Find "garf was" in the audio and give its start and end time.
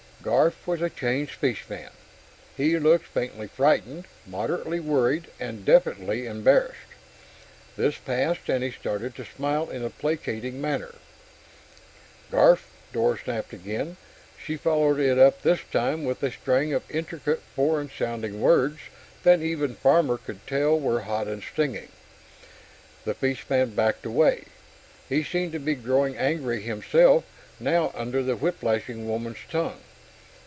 0.23-0.83